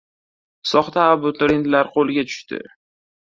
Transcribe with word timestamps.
Soxta 0.69 1.03
abiturientlar 1.17 1.91
qo‘lga 1.99 2.27
tushdi 2.33 2.63